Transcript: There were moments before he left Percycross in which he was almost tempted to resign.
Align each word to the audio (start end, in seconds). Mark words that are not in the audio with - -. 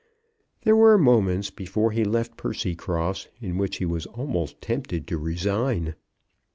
There 0.63 0.75
were 0.75 0.97
moments 0.97 1.51
before 1.51 1.91
he 1.91 2.03
left 2.03 2.35
Percycross 2.35 3.27
in 3.39 3.59
which 3.59 3.77
he 3.77 3.85
was 3.85 4.07
almost 4.07 4.59
tempted 4.59 5.05
to 5.05 5.17
resign. 5.19 5.93